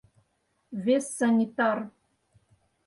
Вес 0.83 1.05
санитар. 1.17 1.77